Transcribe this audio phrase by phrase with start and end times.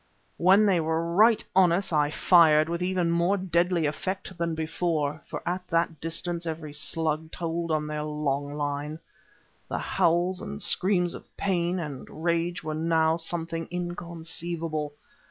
[0.37, 5.21] When they were right on us, I fired, with even more deadly effect than before,
[5.27, 8.97] for at that distance every slug told on their long line.
[9.69, 14.93] The howls and screams of pain and rage were now something inconceivable.